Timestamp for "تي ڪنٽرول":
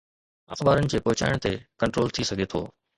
1.47-2.13